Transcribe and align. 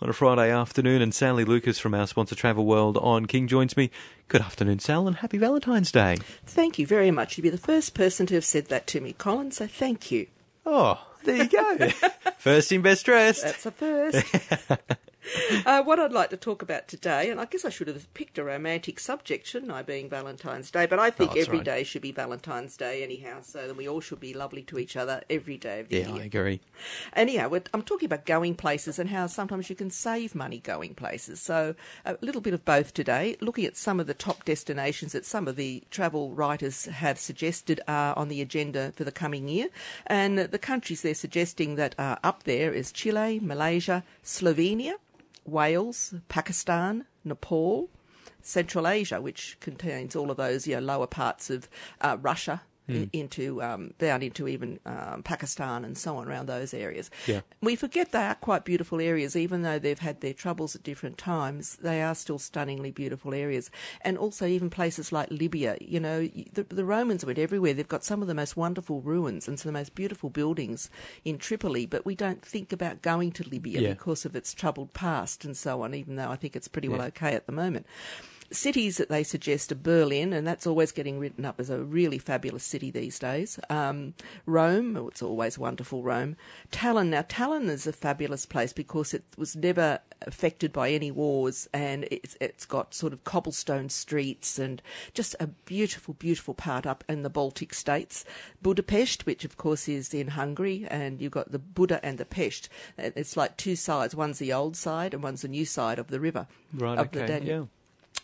on 0.00 0.08
a 0.08 0.12
Friday 0.12 0.50
afternoon, 0.50 1.02
and 1.02 1.12
Sally 1.12 1.44
Lucas 1.44 1.78
from 1.78 1.94
our 1.94 2.06
sponsor 2.06 2.34
Travel 2.34 2.64
World 2.64 2.96
on 2.98 3.26
King 3.26 3.48
joins 3.48 3.76
me. 3.76 3.90
Good 4.28 4.40
afternoon, 4.40 4.78
Sal, 4.78 5.06
and 5.06 5.16
happy 5.16 5.38
Valentine's 5.38 5.90
Day. 5.90 6.18
Thank 6.46 6.78
you 6.78 6.86
very 6.86 7.10
much. 7.10 7.36
You'd 7.36 7.42
be 7.42 7.50
the 7.50 7.58
first 7.58 7.94
person 7.94 8.26
to 8.26 8.34
have 8.34 8.44
said 8.44 8.66
that 8.66 8.86
to 8.88 9.00
me, 9.00 9.12
Colin, 9.12 9.50
so 9.50 9.66
thank 9.66 10.10
you. 10.10 10.28
Oh, 10.64 11.00
there 11.24 11.36
you 11.36 11.48
go. 11.48 11.88
first 12.38 12.70
in 12.70 12.82
best 12.82 13.06
dressed. 13.06 13.42
That's 13.42 13.66
a 13.66 13.70
first. 13.70 14.26
uh, 15.66 15.82
what 15.82 15.98
I'd 15.98 16.12
like 16.12 16.30
to 16.30 16.36
talk 16.36 16.62
about 16.62 16.88
today, 16.88 17.30
and 17.30 17.40
I 17.40 17.44
guess 17.44 17.64
I 17.64 17.70
should 17.70 17.88
have 17.88 18.12
picked 18.14 18.38
a 18.38 18.44
romantic 18.44 18.98
subject, 19.00 19.46
shouldn't 19.46 19.72
I, 19.72 19.82
being 19.82 20.08
Valentine's 20.08 20.70
Day? 20.70 20.86
But 20.86 20.98
I 20.98 21.10
think 21.10 21.32
Oh, 21.32 21.40
every 21.40 21.58
that's 21.58 21.66
day 21.66 21.84
should 21.84 22.02
be 22.02 22.12
Valentine's 22.12 22.76
Day 22.76 23.02
anyhow, 23.02 23.40
so 23.42 23.66
then 23.66 23.76
we 23.76 23.88
all 23.88 24.00
should 24.00 24.20
be 24.20 24.34
lovely 24.34 24.62
to 24.62 24.78
each 24.78 24.96
other 24.96 25.22
every 25.28 25.56
day 25.56 25.80
of 25.80 25.88
the 25.88 25.96
Yeah, 25.98 26.12
year. 26.12 26.22
I 26.22 26.26
agree. 26.26 26.60
Anyhow, 27.14 27.50
I'm 27.74 27.82
talking 27.82 28.06
about 28.06 28.24
going 28.26 28.54
places 28.54 28.98
and 28.98 29.10
how 29.10 29.26
sometimes 29.26 29.68
you 29.70 29.76
can 29.76 29.90
save 29.90 30.34
money 30.34 30.58
going 30.58 30.94
places. 30.94 31.40
So, 31.40 31.74
a 32.04 32.16
little 32.20 32.40
bit 32.40 32.54
of 32.54 32.64
both 32.64 32.94
today, 32.94 33.36
looking 33.40 33.64
at 33.64 33.76
some 33.76 34.00
of 34.00 34.06
the 34.06 34.14
top 34.14 34.44
destinations 34.44 35.12
that 35.12 35.24
some 35.26 35.48
of 35.48 35.56
the 35.56 35.82
travel 35.90 36.30
writers 36.32 36.86
have 36.86 37.18
suggested 37.18 37.80
are 37.88 38.16
on 38.16 38.28
the 38.28 38.40
agenda 38.40 38.92
for 38.96 39.04
the 39.04 39.12
coming 39.12 39.48
year. 39.48 39.68
And 40.06 40.38
the 40.38 40.58
countries 40.58 41.02
they're 41.02 41.14
suggesting 41.14 41.74
that 41.76 41.94
are 41.98 42.18
up 42.22 42.44
there 42.44 42.72
is 42.72 42.92
Chile, 42.92 43.40
Malaysia, 43.42 44.04
Slovenia, 44.24 44.94
Wales, 45.50 46.14
Pakistan, 46.28 47.06
Nepal, 47.24 47.90
Central 48.42 48.86
Asia, 48.86 49.20
which 49.20 49.56
contains 49.60 50.14
all 50.14 50.30
of 50.30 50.36
those 50.36 50.66
you 50.66 50.74
know, 50.76 50.80
lower 50.80 51.06
parts 51.06 51.50
of 51.50 51.68
uh, 52.00 52.16
Russia. 52.20 52.62
I- 52.88 53.08
Into 53.12 53.62
um, 53.62 53.92
down 53.98 54.22
into 54.22 54.48
even 54.48 54.80
um, 54.86 55.22
Pakistan 55.22 55.84
and 55.84 55.96
so 55.98 56.16
on 56.16 56.28
around 56.28 56.46
those 56.46 56.72
areas. 56.72 57.10
Yeah. 57.26 57.40
We 57.60 57.76
forget 57.76 58.12
they 58.12 58.22
are 58.24 58.34
quite 58.34 58.64
beautiful 58.64 59.00
areas, 59.00 59.36
even 59.36 59.62
though 59.62 59.78
they've 59.78 59.98
had 59.98 60.20
their 60.20 60.32
troubles 60.32 60.74
at 60.74 60.82
different 60.82 61.18
times. 61.18 61.76
They 61.76 62.02
are 62.02 62.14
still 62.14 62.38
stunningly 62.38 62.90
beautiful 62.90 63.34
areas, 63.34 63.70
and 64.00 64.16
also 64.16 64.46
even 64.46 64.70
places 64.70 65.12
like 65.12 65.30
Libya. 65.30 65.76
You 65.80 66.00
know, 66.00 66.26
the, 66.52 66.64
the 66.68 66.84
Romans 66.84 67.24
went 67.24 67.38
everywhere. 67.38 67.74
They've 67.74 67.86
got 67.86 68.04
some 68.04 68.22
of 68.22 68.28
the 68.28 68.34
most 68.34 68.56
wonderful 68.56 69.00
ruins 69.02 69.46
and 69.48 69.58
some 69.58 69.68
of 69.68 69.74
the 69.74 69.78
most 69.80 69.94
beautiful 69.94 70.30
buildings 70.30 70.90
in 71.24 71.38
Tripoli, 71.38 71.86
but 71.86 72.06
we 72.06 72.14
don't 72.14 72.42
think 72.42 72.72
about 72.72 73.02
going 73.02 73.32
to 73.32 73.48
Libya 73.48 73.80
Yeah. 73.80 73.88
because 73.90 74.24
of 74.24 74.34
its 74.34 74.54
troubled 74.54 74.92
past 74.94 75.44
and 75.44 75.56
so 75.56 75.82
on. 75.82 75.94
Even 75.94 76.16
though 76.16 76.30
I 76.30 76.36
think 76.36 76.56
it's 76.56 76.68
pretty 76.68 76.88
well 76.88 77.02
okay 77.02 77.34
at 77.34 77.46
the 77.46 77.52
moment. 77.52 77.86
Cities 78.50 78.96
that 78.96 79.08
they 79.08 79.22
suggest 79.22 79.70
are 79.72 79.76
Berlin, 79.76 80.32
and 80.32 80.46
that's 80.46 80.66
always 80.66 80.92
getting 80.92 81.18
written 81.18 81.44
up 81.44 81.60
as 81.60 81.68
a 81.68 81.82
really 81.82 82.18
fabulous 82.18 82.64
city 82.64 82.90
these 82.90 83.18
days. 83.18 83.60
Um, 83.68 84.14
Rome, 84.46 84.96
oh, 84.96 85.08
it's 85.08 85.22
always 85.22 85.58
wonderful, 85.58 86.02
Rome. 86.02 86.36
Tallinn, 86.72 87.08
now 87.08 87.22
Tallinn 87.22 87.68
is 87.68 87.86
a 87.86 87.92
fabulous 87.92 88.46
place 88.46 88.72
because 88.72 89.12
it 89.12 89.24
was 89.36 89.54
never 89.54 90.00
affected 90.22 90.72
by 90.72 90.90
any 90.90 91.10
wars 91.10 91.68
and 91.72 92.04
it's, 92.10 92.36
it's 92.40 92.66
got 92.66 92.94
sort 92.94 93.12
of 93.12 93.24
cobblestone 93.24 93.88
streets 93.88 94.58
and 94.58 94.82
just 95.14 95.36
a 95.38 95.46
beautiful, 95.46 96.14
beautiful 96.14 96.54
part 96.54 96.86
up 96.86 97.04
in 97.08 97.22
the 97.22 97.30
Baltic 97.30 97.74
states. 97.74 98.24
Budapest, 98.62 99.26
which 99.26 99.44
of 99.44 99.56
course 99.56 99.88
is 99.88 100.12
in 100.14 100.28
Hungary, 100.28 100.86
and 100.90 101.20
you've 101.20 101.32
got 101.32 101.52
the 101.52 101.58
Buda 101.58 102.04
and 102.04 102.18
the 102.18 102.24
Pest. 102.24 102.68
It's 102.96 103.36
like 103.36 103.56
two 103.56 103.76
sides. 103.76 104.14
One's 104.14 104.38
the 104.38 104.52
old 104.52 104.76
side 104.76 105.14
and 105.14 105.22
one's 105.22 105.42
the 105.42 105.48
new 105.48 105.64
side 105.64 105.98
of 105.98 106.08
the 106.08 106.20
river. 106.20 106.46
Right, 106.72 106.98
of 106.98 107.10
the. 107.10 107.26
Danube 107.26 107.46
Yeah. 107.46 107.77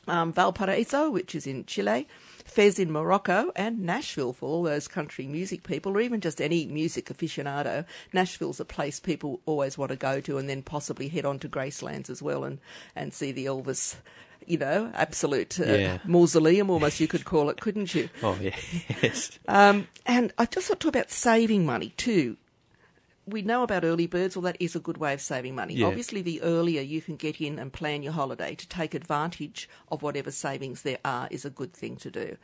Um, 0.07 0.33
Valparaiso, 0.33 1.11
which 1.11 1.35
is 1.35 1.47
in 1.47 1.65
Chile, 1.65 2.07
Fez 2.45 2.79
in 2.79 2.93
Morocco, 2.93 3.51
and 3.57 3.81
Nashville 3.81 4.33
for 4.33 4.47
all 4.49 4.63
those 4.63 4.87
country 4.87 5.27
music 5.27 5.63
people, 5.63 5.97
or 5.97 6.01
even 6.01 6.21
just 6.21 6.41
any 6.41 6.67
music 6.67 7.07
aficionado. 7.07 7.85
Nashville's 8.13 8.61
a 8.61 8.65
place 8.65 9.01
people 9.01 9.41
always 9.47 9.79
want 9.79 9.91
to 9.91 9.97
go 9.97 10.21
to, 10.21 10.37
and 10.39 10.49
then 10.49 10.63
possibly 10.63 11.09
head 11.09 11.25
on 11.25 11.39
to 11.39 11.49
Gracelands 11.49 12.11
as 12.11 12.21
well 12.23 12.45
and, 12.45 12.59
and 12.95 13.13
see 13.15 13.33
the 13.33 13.47
Elvis. 13.47 13.97
You 14.47 14.59
know, 14.59 14.93
absolute 14.95 15.59
uh, 15.59 15.65
Yeah. 15.65 15.99
mausoleum, 16.05 16.69
almost 16.69 17.01
you 17.01 17.09
could 17.09 17.25
call 17.33 17.49
it, 17.49 17.59
couldn't 17.63 17.95
you? 17.95 18.11
Oh, 18.23 18.37
yeah. 18.39 18.55
yes. 19.03 19.31
Um, 19.49 19.89
and 20.05 20.35
I 20.37 20.45
just 20.45 20.69
want 20.69 20.81
to 20.81 20.85
talk 20.85 20.95
about 20.95 21.11
saving 21.11 21.65
money 21.65 21.95
too. 21.97 22.37
We 23.27 23.43
know 23.43 23.63
about 23.63 23.85
early 23.85 24.07
birds, 24.07 24.37
well, 24.37 24.43
that 24.43 24.57
is 24.61 24.77
a 24.77 24.81
good 24.81 24.99
way 24.99 25.15
of 25.15 25.21
saving 25.21 25.55
money. 25.55 25.75
Yeah. 25.75 25.87
Obviously, 25.87 26.21
the 26.21 26.43
earlier 26.43 26.83
you 26.83 27.01
can 27.01 27.17
get 27.17 27.41
in 27.41 27.59
and 27.59 27.73
plan 27.73 28.03
your 28.03 28.13
holiday 28.13 28.55
to 28.55 28.69
take 28.69 28.95
advantage 28.95 29.69
of 29.91 30.03
whatever 30.03 30.31
savings 30.31 30.83
there 30.83 30.99
are 31.05 31.29
is 31.31 31.45
a 31.45 31.51
good 31.51 31.73
thing 31.73 31.97
to 31.97 32.11
do. 32.11 32.37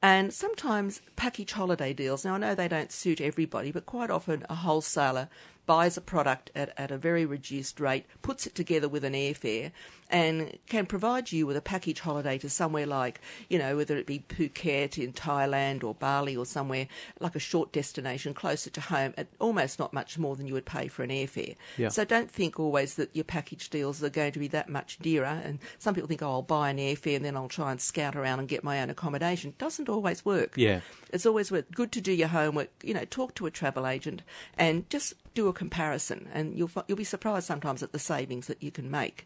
And 0.00 0.32
sometimes 0.32 1.00
package 1.16 1.52
holiday 1.52 1.92
deals, 1.92 2.24
now 2.24 2.34
I 2.34 2.38
know 2.38 2.54
they 2.54 2.68
don't 2.68 2.92
suit 2.92 3.20
everybody, 3.20 3.72
but 3.72 3.86
quite 3.86 4.10
often 4.10 4.44
a 4.48 4.54
wholesaler 4.54 5.28
buys 5.68 5.98
a 5.98 6.00
product 6.00 6.50
at, 6.54 6.72
at 6.78 6.90
a 6.90 6.96
very 6.96 7.26
reduced 7.26 7.78
rate, 7.78 8.06
puts 8.22 8.46
it 8.46 8.54
together 8.54 8.88
with 8.88 9.04
an 9.04 9.12
airfare, 9.12 9.70
and 10.08 10.56
can 10.66 10.86
provide 10.86 11.30
you 11.30 11.46
with 11.46 11.58
a 11.58 11.60
package 11.60 12.00
holiday 12.00 12.38
to 12.38 12.48
somewhere 12.48 12.86
like, 12.86 13.20
you 13.50 13.58
know, 13.58 13.76
whether 13.76 13.98
it 13.98 14.06
be 14.06 14.24
Phuket 14.30 14.96
in 14.96 15.12
Thailand 15.12 15.84
or 15.84 15.94
Bali 15.94 16.34
or 16.34 16.46
somewhere 16.46 16.88
like 17.20 17.36
a 17.36 17.38
short 17.38 17.70
destination 17.70 18.32
closer 18.32 18.70
to 18.70 18.80
home 18.80 19.12
at 19.18 19.26
almost 19.38 19.78
not 19.78 19.92
much 19.92 20.18
more 20.18 20.36
than 20.36 20.46
you 20.46 20.54
would 20.54 20.64
pay 20.64 20.88
for 20.88 21.02
an 21.02 21.10
airfare. 21.10 21.54
Yeah. 21.76 21.90
So 21.90 22.06
don't 22.06 22.30
think 22.30 22.58
always 22.58 22.94
that 22.94 23.14
your 23.14 23.24
package 23.24 23.68
deals 23.68 24.02
are 24.02 24.08
going 24.08 24.32
to 24.32 24.38
be 24.38 24.48
that 24.48 24.70
much 24.70 24.98
dearer. 25.00 25.42
And 25.44 25.58
some 25.78 25.94
people 25.94 26.08
think, 26.08 26.22
oh, 26.22 26.30
I'll 26.30 26.42
buy 26.42 26.70
an 26.70 26.78
airfare 26.78 27.16
and 27.16 27.24
then 27.26 27.36
I'll 27.36 27.48
try 27.48 27.70
and 27.70 27.80
scout 27.80 28.16
around 28.16 28.38
and 28.38 28.48
get 28.48 28.64
my 28.64 28.80
own 28.80 28.88
accommodation. 28.88 29.52
Doesn't 29.58 29.90
always 29.90 30.24
work. 30.24 30.54
Yeah. 30.56 30.80
It's 31.12 31.26
always 31.26 31.52
good 31.74 31.92
to 31.92 32.00
do 32.00 32.12
your 32.12 32.28
homework. 32.28 32.70
You 32.82 32.94
know, 32.94 33.04
talk 33.04 33.34
to 33.34 33.44
a 33.44 33.50
travel 33.50 33.86
agent 33.86 34.22
and 34.56 34.88
just 34.88 35.12
do 35.38 35.48
a 35.48 35.52
comparison, 35.52 36.20
and 36.36 36.44
you'll 36.58 36.70
you'll 36.86 36.98
be 37.06 37.12
surprised 37.16 37.46
sometimes 37.46 37.82
at 37.82 37.92
the 37.92 37.98
savings 37.98 38.46
that 38.48 38.60
you 38.62 38.70
can 38.78 38.90
make. 38.90 39.18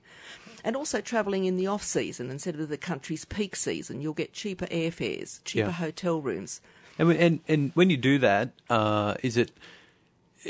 And 0.64 0.76
also 0.76 1.00
travelling 1.00 1.44
in 1.46 1.56
the 1.56 1.66
off 1.74 1.82
season 1.82 2.30
instead 2.30 2.54
of 2.60 2.68
the 2.68 2.76
country's 2.90 3.24
peak 3.24 3.56
season, 3.56 4.00
you'll 4.02 4.12
get 4.24 4.32
cheaper 4.32 4.66
airfares, 4.66 5.40
cheaper 5.44 5.68
Yeah. 5.68 5.72
hotel 5.86 6.20
rooms. 6.28 6.60
And, 6.98 7.08
when- 7.08 7.16
and 7.26 7.40
and 7.48 7.70
when 7.74 7.88
you 7.90 7.96
do 7.96 8.18
that, 8.28 8.50
uh, 8.68 9.14
is 9.22 9.36
it 9.36 9.50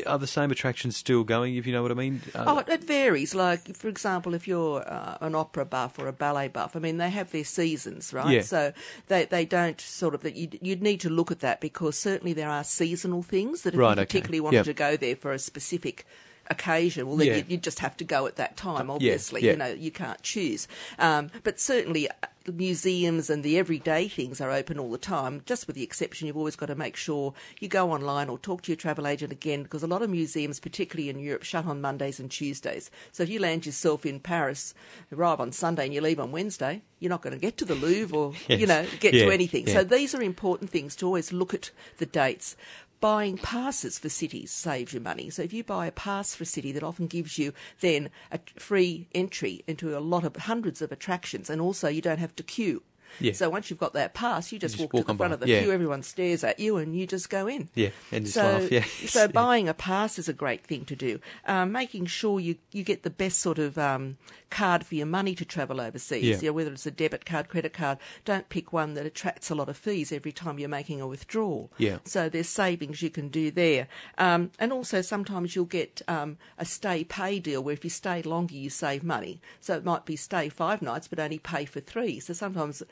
are 0.06 0.18
the 0.18 0.26
same 0.26 0.50
attractions 0.50 0.96
still 0.96 1.24
going? 1.24 1.56
If 1.56 1.66
you 1.66 1.72
know 1.72 1.82
what 1.82 1.90
I 1.90 1.94
mean. 1.94 2.22
Uh, 2.34 2.44
Oh, 2.46 2.58
it 2.72 2.84
varies. 2.84 3.34
Like, 3.34 3.76
for 3.76 3.88
example, 3.88 4.34
if 4.34 4.48
you're 4.48 4.82
uh, 4.88 5.18
an 5.20 5.34
opera 5.34 5.64
buff 5.64 5.98
or 5.98 6.06
a 6.08 6.12
ballet 6.12 6.48
buff, 6.48 6.74
I 6.76 6.78
mean, 6.78 6.96
they 6.98 7.10
have 7.10 7.30
their 7.32 7.44
seasons, 7.44 8.12
right? 8.12 8.30
Yeah. 8.36 8.42
So 8.42 8.72
they 9.08 9.24
they 9.26 9.44
don't 9.44 9.80
sort 9.80 10.14
of 10.14 10.22
that. 10.22 10.34
You'd, 10.36 10.58
you'd 10.62 10.82
need 10.82 11.00
to 11.00 11.10
look 11.10 11.30
at 11.30 11.40
that 11.40 11.60
because 11.60 11.98
certainly 11.98 12.32
there 12.32 12.48
are 12.50 12.64
seasonal 12.64 13.22
things 13.22 13.62
that 13.62 13.74
if 13.74 13.80
Right, 13.80 13.88
you 13.96 14.02
okay. 14.02 14.06
particularly 14.06 14.40
wanted 14.40 14.56
Yep. 14.56 14.64
to 14.66 14.74
go 14.74 14.96
there 14.96 15.16
for 15.16 15.32
a 15.32 15.38
specific 15.38 16.06
occasion, 16.50 17.06
well, 17.06 17.16
then 17.16 17.28
Yeah. 17.28 17.36
you, 17.36 17.44
you 17.48 17.56
just 17.56 17.78
have 17.78 17.96
to 17.98 18.04
go 18.04 18.26
at 18.26 18.36
that 18.36 18.56
time. 18.56 18.90
Obviously, 18.90 19.42
yeah. 19.44 19.52
you 19.52 19.56
know, 19.56 19.68
you 19.72 19.90
can't 19.90 20.20
choose. 20.22 20.68
Um, 20.98 21.30
but 21.42 21.60
certainly. 21.60 22.08
The 22.44 22.52
Museums 22.52 23.30
and 23.30 23.42
the 23.44 23.58
everyday 23.58 24.08
things 24.08 24.40
are 24.40 24.50
open 24.50 24.78
all 24.78 24.90
the 24.90 24.98
time, 24.98 25.42
just 25.46 25.66
with 25.66 25.76
the 25.76 25.82
exception 25.82 26.26
you've 26.26 26.36
always 26.36 26.56
got 26.56 26.66
to 26.66 26.74
make 26.74 26.96
sure 26.96 27.34
you 27.60 27.68
go 27.68 27.92
online 27.92 28.28
or 28.28 28.38
talk 28.38 28.62
to 28.62 28.72
your 28.72 28.76
travel 28.76 29.06
agent 29.06 29.32
again 29.32 29.62
because 29.62 29.82
a 29.82 29.86
lot 29.86 30.02
of 30.02 30.10
museums, 30.10 30.58
particularly 30.58 31.08
in 31.08 31.18
Europe, 31.18 31.42
shut 31.44 31.66
on 31.66 31.80
Mondays 31.80 32.18
and 32.18 32.30
Tuesdays. 32.30 32.90
So 33.12 33.22
if 33.22 33.28
you 33.28 33.38
land 33.38 33.66
yourself 33.66 34.04
in 34.04 34.18
Paris, 34.20 34.74
arrive 35.12 35.40
on 35.40 35.52
Sunday 35.52 35.84
and 35.84 35.94
you 35.94 36.00
leave 36.00 36.20
on 36.20 36.32
Wednesday, 36.32 36.82
you're 36.98 37.10
not 37.10 37.22
going 37.22 37.34
to 37.34 37.40
get 37.40 37.56
to 37.58 37.64
the 37.64 37.74
Louvre 37.74 38.16
or, 38.16 38.32
you 38.48 38.66
know, 38.66 38.86
get 39.00 39.14
Yeah, 39.14 39.26
to 39.26 39.30
anything. 39.30 39.66
yeah. 39.66 39.74
So 39.74 39.84
these 39.84 40.14
are 40.14 40.22
important 40.22 40.70
things 40.70 40.96
to 40.96 41.06
always 41.06 41.32
look 41.32 41.54
at 41.54 41.70
the 41.98 42.06
dates. 42.06 42.56
Buying 43.02 43.36
passes 43.36 43.98
for 43.98 44.08
cities 44.08 44.52
saves 44.52 44.92
you 44.92 45.00
money. 45.00 45.28
So 45.28 45.42
if 45.42 45.52
you 45.52 45.64
buy 45.64 45.88
a 45.88 45.90
pass 45.90 46.36
for 46.36 46.44
a 46.44 46.46
city, 46.46 46.70
that 46.70 46.84
often 46.84 47.08
gives 47.08 47.36
you 47.36 47.52
then 47.80 48.10
a 48.30 48.38
free 48.54 49.08
entry 49.12 49.64
into 49.66 49.98
a 49.98 49.98
lot 49.98 50.22
of 50.22 50.36
hundreds 50.36 50.80
of 50.80 50.92
attractions, 50.92 51.50
and 51.50 51.60
also 51.60 51.88
you 51.88 52.00
don't 52.00 52.20
have 52.20 52.36
to 52.36 52.44
queue. 52.44 52.84
Yeah. 53.20 53.32
So 53.32 53.50
once 53.50 53.70
you've 53.70 53.78
got 53.78 53.92
that 53.94 54.14
pass, 54.14 54.52
you 54.52 54.58
just, 54.58 54.74
just 54.76 54.82
walk, 54.82 54.92
walk 54.94 55.06
to 55.06 55.12
the 55.12 55.16
front 55.16 55.30
by. 55.30 55.34
of 55.34 55.40
the 55.40 55.48
Yeah. 55.48 55.62
queue. 55.62 55.72
Everyone 55.72 56.02
stares 56.02 56.44
at 56.44 56.58
you, 56.58 56.76
and 56.76 56.96
you 56.96 57.06
just 57.06 57.30
go 57.30 57.46
in. 57.46 57.68
Yeah, 57.74 57.90
and 58.10 58.24
just 58.24 58.34
so, 58.34 58.42
laugh, 58.42 58.70
yeah. 58.72 58.84
so 59.06 59.28
buying 59.42 59.68
a 59.68 59.74
pass 59.74 60.18
is 60.18 60.28
a 60.28 60.32
great 60.32 60.64
thing 60.64 60.84
to 60.86 60.96
do. 60.96 61.20
Um, 61.46 61.72
making 61.72 62.06
sure 62.06 62.40
you, 62.40 62.56
you 62.72 62.84
get 62.84 63.02
the 63.02 63.10
best 63.10 63.38
sort 63.40 63.58
of 63.58 63.78
um, 63.78 64.16
card 64.50 64.84
for 64.84 64.94
your 64.94 65.06
money 65.06 65.34
to 65.34 65.44
travel 65.44 65.80
overseas. 65.80 66.24
Yeah. 66.24 66.36
You 66.36 66.42
know, 66.48 66.52
whether 66.52 66.72
it's 66.72 66.86
a 66.86 66.90
debit 66.90 67.24
card, 67.24 67.48
credit 67.48 67.72
card. 67.72 67.98
Don't 68.24 68.48
pick 68.48 68.72
one 68.72 68.94
that 68.94 69.06
attracts 69.06 69.50
a 69.50 69.54
lot 69.54 69.68
of 69.68 69.76
fees 69.76 70.12
every 70.12 70.32
time 70.32 70.58
you're 70.58 70.68
making 70.68 71.00
a 71.00 71.06
withdrawal. 71.06 71.70
Yeah. 71.78 71.98
So 72.04 72.28
there's 72.28 72.48
savings 72.48 73.02
you 73.02 73.10
can 73.10 73.28
do 73.28 73.50
there. 73.50 73.88
Um, 74.18 74.50
and 74.58 74.72
also 74.72 75.00
sometimes 75.02 75.56
you'll 75.56 75.64
get 75.64 76.02
um, 76.08 76.36
a 76.58 76.64
stay 76.64 77.04
pay 77.04 77.38
deal 77.38 77.62
where 77.62 77.72
if 77.74 77.84
you 77.84 77.90
stay 77.90 78.22
longer 78.22 78.54
you 78.54 78.70
save 78.70 79.02
money. 79.02 79.40
So 79.60 79.74
it 79.76 79.84
might 79.84 80.04
be 80.04 80.16
stay 80.16 80.48
five 80.48 80.82
nights 80.82 81.08
but 81.08 81.18
only 81.18 81.38
pay 81.38 81.64
for 81.64 81.80
three. 81.80 82.20
So 82.20 82.32
sometimes 82.32 82.82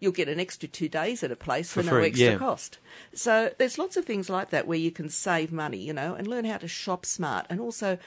you'll 0.00 0.12
get 0.12 0.28
an 0.28 0.40
extra 0.40 0.68
two 0.68 0.88
days 0.88 1.22
at 1.22 1.30
a 1.30 1.36
place 1.36 1.72
for, 1.72 1.82
For 1.82 1.86
no 1.90 1.92
free, 1.92 2.06
extra 2.06 2.30
yeah. 2.32 2.36
cost. 2.36 2.78
So 3.14 3.52
there's 3.58 3.78
lots 3.78 3.96
of 3.96 4.04
things 4.04 4.28
like 4.28 4.50
that 4.50 4.66
where 4.66 4.78
you 4.78 4.90
can 4.90 5.08
save 5.08 5.52
money, 5.52 5.78
you 5.78 5.92
know, 5.92 6.14
and 6.14 6.26
learn 6.26 6.46
how 6.46 6.56
to 6.58 6.68
shop 6.68 7.06
smart 7.06 7.46
and 7.48 7.60
also 7.60 7.98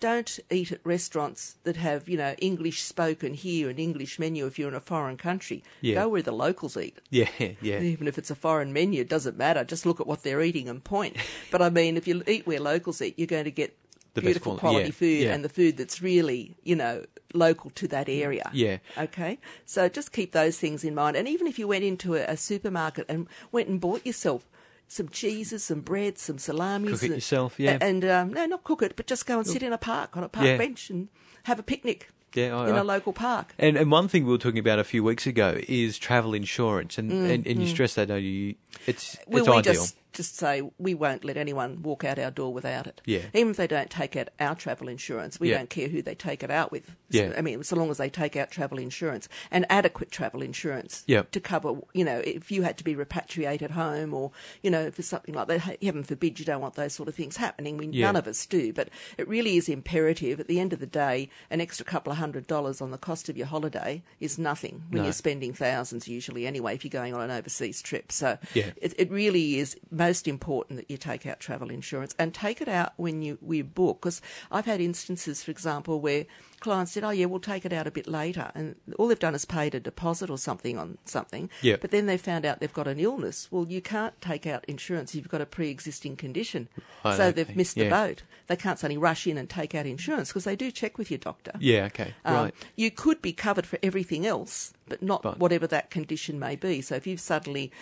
don't 0.00 0.40
eat 0.50 0.72
at 0.72 0.80
restaurants 0.82 1.54
that 1.62 1.76
have, 1.76 2.08
you 2.08 2.16
know, 2.16 2.34
English 2.38 2.82
spoken 2.82 3.34
here 3.34 3.70
and 3.70 3.78
English 3.78 4.18
menu 4.18 4.46
if 4.46 4.58
you're 4.58 4.68
in 4.68 4.74
a 4.74 4.80
foreign 4.80 5.16
country. 5.16 5.62
Yeah. 5.80 5.94
Go 5.94 6.08
where 6.08 6.22
the 6.22 6.32
locals 6.32 6.76
eat. 6.76 6.98
Yeah, 7.10 7.28
yeah. 7.38 7.78
Even 7.78 8.08
if 8.08 8.18
it's 8.18 8.30
a 8.30 8.34
foreign 8.34 8.72
menu, 8.72 9.02
it 9.02 9.08
doesn't 9.08 9.36
matter. 9.36 9.62
Just 9.62 9.86
look 9.86 10.00
at 10.00 10.06
what 10.06 10.24
they're 10.24 10.42
eating 10.42 10.68
and 10.68 10.82
point. 10.82 11.16
But 11.52 11.62
I 11.62 11.70
mean, 11.70 11.96
if 11.96 12.08
you 12.08 12.22
eat 12.26 12.46
where 12.46 12.58
locals 12.58 13.00
eat, 13.02 13.18
you're 13.18 13.26
going 13.26 13.44
to 13.44 13.50
get 13.52 13.76
The 14.14 14.20
best 14.20 14.26
beautiful 14.26 14.58
quality, 14.58 14.60
quality 14.60 14.88
yeah, 14.88 14.92
food 14.92 15.26
yeah. 15.26 15.34
and 15.34 15.44
the 15.44 15.48
food 15.48 15.76
that's 15.78 16.02
really, 16.02 16.54
you 16.62 16.76
know, 16.76 17.04
local 17.32 17.70
to 17.70 17.88
that 17.88 18.08
area. 18.10 18.50
Yeah. 18.52 18.78
Okay. 18.98 19.38
So 19.64 19.88
just 19.88 20.12
keep 20.12 20.32
those 20.32 20.58
things 20.58 20.84
in 20.84 20.94
mind. 20.94 21.16
And 21.16 21.26
even 21.26 21.46
if 21.46 21.58
you 21.58 21.66
went 21.66 21.82
into 21.84 22.14
a, 22.16 22.22
a 22.24 22.36
supermarket 22.36 23.06
and 23.08 23.26
went 23.52 23.68
and 23.68 23.80
bought 23.80 24.04
yourself 24.04 24.46
some 24.88 25.08
cheeses, 25.08 25.64
some 25.64 25.80
bread, 25.80 26.18
some 26.18 26.36
salami. 26.36 26.90
Cook 26.90 27.02
it 27.02 27.06
and- 27.06 27.14
yourself, 27.14 27.58
yeah. 27.58 27.78
And 27.80 28.04
um, 28.04 28.32
no, 28.34 28.44
not 28.44 28.64
cook 28.64 28.82
it, 28.82 28.96
but 28.96 29.06
just 29.06 29.24
go 29.24 29.38
and 29.38 29.46
sit 29.46 29.62
in 29.62 29.72
a 29.72 29.78
park 29.78 30.14
on 30.16 30.24
a 30.24 30.28
park 30.28 30.46
Yeah. 30.46 30.58
bench 30.58 30.90
and 30.90 31.08
have 31.44 31.58
a 31.58 31.62
picnic 31.62 32.10
Yeah, 32.34 32.54
I- 32.54 32.68
in 32.68 32.76
a 32.76 32.84
local 32.84 33.14
park. 33.14 33.54
And, 33.58 33.78
and 33.78 33.90
one 33.90 34.08
thing 34.08 34.26
we 34.26 34.32
were 34.32 34.36
talking 34.38 34.58
about 34.58 34.78
a 34.78 34.84
few 34.84 35.02
weeks 35.02 35.26
ago 35.26 35.58
is 35.66 35.96
travel 35.96 36.34
insurance, 36.34 36.98
and, 36.98 37.10
and, 37.10 37.46
and 37.46 37.62
you 37.62 37.66
stress 37.66 37.94
that, 37.94 38.08
don't 38.08 38.22
you? 38.22 38.56
It's 38.86 39.16
Mm, 39.16 39.28
Will 39.28 39.38
it's 39.38 39.48
we 39.48 39.56
ideal. 39.56 39.72
just 39.72 39.96
just 40.12 40.36
say 40.36 40.62
we 40.78 40.94
won't 40.94 41.24
let 41.24 41.36
anyone 41.36 41.82
walk 41.82 42.04
out 42.04 42.18
our 42.18 42.30
door 42.30 42.52
without 42.52 42.86
it? 42.86 43.00
Yeah. 43.04 43.20
Even 43.34 43.50
if 43.50 43.56
they 43.56 43.66
don't 43.66 43.90
take 43.90 44.16
out 44.16 44.28
our 44.40 44.54
travel 44.54 44.88
insurance, 44.88 45.38
we 45.40 45.50
Yeah. 45.50 45.58
don't 45.58 45.70
care 45.70 45.88
who 45.88 46.02
they 46.02 46.14
take 46.14 46.42
it 46.42 46.50
out 46.50 46.70
with. 46.72 46.94
Yeah. 47.10 47.32
I 47.36 47.42
mean, 47.42 47.62
so 47.62 47.76
long 47.76 47.90
as 47.90 47.98
they 47.98 48.08
take 48.10 48.36
out 48.36 48.50
travel 48.50 48.78
insurance 48.78 49.28
and 49.50 49.66
adequate 49.70 50.10
travel 50.10 50.42
insurance 50.42 51.04
Yeah. 51.06 51.22
to 51.32 51.40
cover, 51.40 51.74
you 51.92 52.04
know, 52.04 52.18
if 52.24 52.50
you 52.50 52.62
had 52.62 52.78
to 52.78 52.84
be 52.84 52.94
repatriated 52.94 53.72
home 53.72 54.14
or, 54.14 54.32
you 54.62 54.70
know, 54.70 54.90
for 54.90 55.02
something 55.02 55.34
like 55.34 55.48
that, 55.48 55.82
heaven 55.82 56.02
forbid 56.02 56.38
you 56.38 56.44
don't 56.44 56.60
want 56.60 56.74
those 56.74 56.92
sort 56.94 57.08
of 57.08 57.14
things 57.14 57.36
happening. 57.36 57.76
We, 57.76 57.86
Yeah. 57.88 58.06
None 58.06 58.16
of 58.16 58.26
us 58.26 58.44
do, 58.46 58.72
but 58.72 58.88
it 59.18 59.28
really 59.28 59.56
is 59.56 59.68
imperative. 59.68 60.40
At 60.40 60.48
the 60.48 60.58
end 60.60 60.72
of 60.72 60.80
the 60.80 60.86
day, 60.86 61.28
an 61.50 61.60
extra 61.60 61.84
couple 61.84 62.10
of 62.12 62.18
hundred 62.18 62.46
dollars 62.46 62.80
on 62.80 62.90
the 62.90 62.98
cost 62.98 63.28
of 63.28 63.36
your 63.36 63.46
holiday 63.46 64.02
is 64.20 64.38
nothing 64.38 64.84
when 64.90 64.98
No. 65.02 65.04
you're 65.04 65.12
spending 65.12 65.52
thousands 65.52 66.08
usually 66.08 66.46
anyway 66.46 66.74
if 66.74 66.84
you're 66.84 66.90
going 66.90 67.14
on 67.14 67.20
an 67.20 67.30
overseas 67.30 67.82
trip. 67.82 68.10
So 68.12 68.38
Yeah. 68.54 68.70
it, 68.76 68.94
it 68.98 69.10
really 69.10 69.58
is 69.58 69.76
most 70.06 70.26
important 70.26 70.78
that 70.78 70.90
you 70.90 70.96
take 70.96 71.26
out 71.26 71.38
travel 71.38 71.70
insurance 71.70 72.14
and 72.18 72.34
take 72.34 72.60
it 72.60 72.68
out 72.68 72.92
when 72.96 73.22
you 73.22 73.38
we 73.40 73.62
book. 73.62 74.00
Because 74.00 74.20
I've 74.50 74.66
had 74.66 74.80
instances, 74.80 75.44
for 75.44 75.50
example, 75.50 76.00
where 76.00 76.26
clients 76.62 76.92
said, 76.92 77.04
"Oh 77.04 77.10
yeah, 77.10 77.26
we'll 77.26 77.40
take 77.40 77.66
it 77.66 77.72
out 77.72 77.86
a 77.86 77.90
bit 77.90 78.06
later," 78.06 78.50
and 78.54 78.76
all 78.98 79.08
they've 79.08 79.18
done 79.18 79.34
is 79.34 79.44
paid 79.44 79.74
a 79.74 79.80
deposit 79.80 80.30
or 80.30 80.38
something 80.38 80.78
on 80.78 80.96
something. 81.04 81.50
Yeah. 81.60 81.76
But 81.80 81.90
then 81.90 82.06
they 82.06 82.16
found 82.16 82.46
out 82.46 82.60
they've 82.60 82.72
got 82.72 82.88
an 82.88 82.98
illness. 83.00 83.48
Well, 83.50 83.66
you 83.68 83.82
can't 83.82 84.18
take 84.20 84.46
out 84.46 84.64
insurance 84.66 85.10
if 85.10 85.16
you've 85.16 85.28
got 85.28 85.40
a 85.42 85.46
pre-existing 85.46 86.16
condition. 86.16 86.68
Right, 87.04 87.16
so 87.16 87.32
they've 87.32 87.54
missed 87.56 87.74
the 87.76 87.90
boat. 87.90 88.22
They 88.46 88.56
can't 88.56 88.78
suddenly 88.78 88.98
rush 88.98 89.26
in 89.26 89.36
and 89.38 89.48
take 89.50 89.74
out 89.74 89.86
insurance 89.86 90.28
because 90.28 90.44
they 90.44 90.56
do 90.56 90.70
check 90.70 90.98
with 90.98 91.10
your 91.10 91.18
doctor. 91.18 91.52
Yeah, 91.58 91.86
okay, 91.86 92.14
Um, 92.24 92.34
right. 92.34 92.54
You 92.76 92.90
could 92.90 93.20
be 93.20 93.32
covered 93.32 93.66
for 93.66 93.78
everything 93.82 94.26
else, 94.26 94.72
but 94.88 95.02
not 95.02 95.22
But- 95.22 95.38
whatever 95.38 95.66
that 95.66 95.90
condition 95.90 96.38
may 96.38 96.54
be. 96.56 96.80
So 96.80 96.94
if 96.94 97.06
you've 97.06 97.20
suddenly 97.20 97.72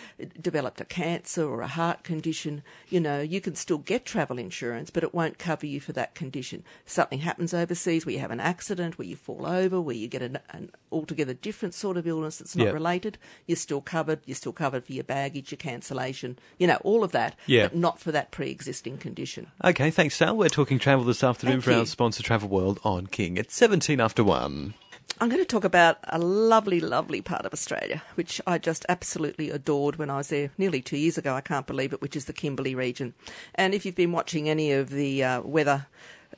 developed 0.41 0.81
a 0.81 0.85
cancer 0.85 1.45
or 1.45 1.61
a 1.63 1.67
heart 1.67 2.03
condition, 2.05 2.63
you 2.89 3.01
know, 3.01 3.21
you 3.21 3.41
can 3.41 3.55
still 3.55 3.79
get 3.79 4.05
travel 4.05 4.39
insurance, 4.39 4.91
but 4.91 5.03
it 5.03 5.13
won't 5.15 5.39
cover 5.39 5.67
you 5.67 5.81
for 5.81 5.93
that 5.93 6.15
condition. 6.15 6.63
Something 6.87 7.21
happens 7.21 7.53
overseas 7.53 8.07
where 8.07 8.15
you 8.15 8.21
have 8.21 8.31
an 8.31 8.41
accident, 8.41 8.70
where 8.79 9.07
you 9.09 9.17
fall 9.17 9.47
over, 9.47 9.81
where 9.81 9.97
you 9.97 10.07
get 10.07 10.23
an, 10.23 10.39
an 10.51 10.71
altogether 10.93 11.35
different 11.35 11.75
sort 11.75 11.97
of 11.97 12.07
illness 12.07 12.39
that's 12.39 12.55
not 12.55 12.67
Yeah. 12.69 12.71
related, 12.73 13.19
you're 13.47 13.57
still 13.57 13.81
covered. 13.81 14.21
You're 14.27 14.35
still 14.37 14.53
covered 14.53 14.85
for 14.85 14.93
your 14.93 15.05
baggage, 15.05 15.51
your 15.51 15.57
cancellation, 15.59 16.39
you 16.59 16.67
know, 16.67 16.79
all 16.85 17.03
of 17.03 17.13
that, 17.13 17.37
Yeah. 17.47 17.65
but 17.69 17.77
not 17.77 17.99
for 17.99 18.13
that 18.13 18.31
pre-existing 18.31 18.99
condition. 18.99 19.49
Okay, 19.65 19.91
thanks, 19.91 20.15
Sal. 20.17 20.37
We're 20.37 20.49
talking 20.49 20.79
travel 20.79 21.05
this 21.05 21.25
afternoon 21.25 21.61
Thank 21.61 21.65
for 21.65 21.73
our 21.81 21.87
sponsor, 21.87 22.23
Travel 22.23 22.49
World, 22.49 22.79
on 22.85 23.07
King. 23.07 23.37
It's 23.37 23.55
17 23.55 24.01
after 24.01 24.23
1. 24.23 24.75
I'm 25.23 25.29
going 25.29 25.43
to 25.43 25.45
talk 25.47 25.65
about 25.65 25.99
a 26.05 26.19
lovely, 26.19 26.81
lovely 26.81 27.21
part 27.21 27.45
of 27.45 27.53
Australia, 27.53 28.03
which 28.15 28.41
I 28.47 28.57
just 28.57 28.87
absolutely 28.89 29.51
adored 29.51 29.97
when 29.97 30.09
I 30.09 30.17
was 30.19 30.29
there 30.29 30.51
nearly 30.57 30.81
two 30.81 30.97
years 30.97 31.19
ago. 31.19 31.35
I 31.35 31.43
can't 31.43 31.67
believe 31.67 31.93
it, 31.93 32.01
which 32.01 32.17
is 32.17 32.25
the 32.25 32.33
Kimberley 32.33 32.75
region. 32.75 33.13
And 33.55 33.75
if 33.75 33.85
you've 33.85 33.97
been 33.97 34.13
watching 34.13 34.49
any 34.49 34.73
of 34.73 34.89
the 34.91 35.23
uh, 35.25 35.41
weather 35.43 35.87